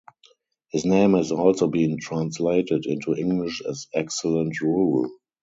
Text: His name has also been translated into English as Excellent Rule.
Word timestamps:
His 0.69 0.83
name 0.83 1.13
has 1.13 1.31
also 1.31 1.67
been 1.67 1.99
translated 1.99 2.87
into 2.87 3.13
English 3.13 3.61
as 3.69 3.85
Excellent 3.93 4.59
Rule. 4.59 5.07